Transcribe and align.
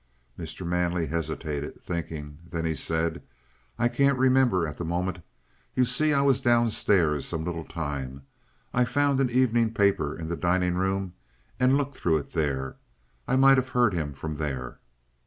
Mr. 0.35 0.65
Manley 0.65 1.05
hesitated, 1.05 1.79
thinking; 1.79 2.39
then 2.49 2.65
he 2.65 2.73
said: 2.73 3.21
"I 3.77 3.87
can't 3.87 4.17
remember 4.17 4.65
at 4.67 4.79
the 4.79 4.83
moment. 4.83 5.19
You 5.75 5.85
see, 5.85 6.11
I 6.11 6.21
was 6.21 6.41
downstairs 6.41 7.27
some 7.27 7.45
little 7.45 7.65
time. 7.65 8.23
I 8.73 8.83
found 8.83 9.19
an 9.19 9.29
evening 9.29 9.75
paper 9.75 10.17
in 10.17 10.27
the 10.27 10.35
dining 10.35 10.73
room 10.73 11.13
and 11.59 11.77
looked 11.77 11.95
through 11.97 12.17
it 12.17 12.31
there. 12.31 12.77
I 13.27 13.35
might 13.35 13.57
have 13.57 13.69
heard 13.69 13.93
him 13.93 14.13
from 14.13 14.37
there." 14.37 14.79